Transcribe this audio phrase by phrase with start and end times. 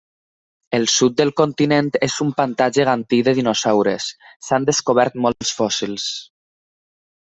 [0.77, 4.11] El sud del continent és un pantà gegantí de dinosaures:
[4.49, 6.13] s'han descobert molts fòssils.